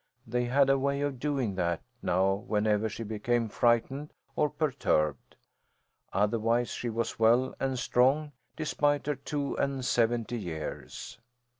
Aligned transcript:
They 0.25 0.45
had 0.45 0.67
a 0.71 0.79
way 0.79 1.01
of 1.01 1.19
doing 1.19 1.53
that 1.53 1.83
now 2.01 2.33
whenever 2.33 2.89
she 2.89 3.03
became 3.03 3.47
frightened 3.49 4.13
or 4.35 4.49
perturbed. 4.49 5.35
Otherwise, 6.11 6.71
she 6.71 6.89
was 6.89 7.19
well 7.19 7.53
and 7.59 7.77
strong 7.77 8.31
despite 8.55 9.05
her 9.05 9.15
two 9.15 9.55
and 9.59 9.85
seventy 9.85 10.39
years. 10.39 11.19